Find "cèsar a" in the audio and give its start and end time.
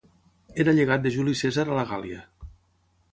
1.41-1.77